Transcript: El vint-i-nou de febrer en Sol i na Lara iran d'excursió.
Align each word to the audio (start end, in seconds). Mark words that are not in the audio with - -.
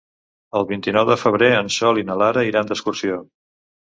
El 0.59 0.63
vint-i-nou 0.71 1.05
de 1.09 1.17
febrer 1.23 1.49
en 1.57 1.69
Sol 1.77 2.01
i 2.03 2.05
na 2.09 2.17
Lara 2.21 2.45
iran 2.47 2.71
d'excursió. 2.71 3.21